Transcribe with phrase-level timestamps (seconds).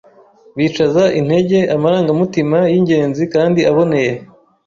[0.57, 4.13] bizaca intege amarangamutima y’ingenzi kandi aboneye.